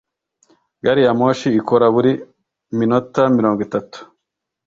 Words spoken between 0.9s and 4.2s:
ya moshi ikora buri minota mirongo itatu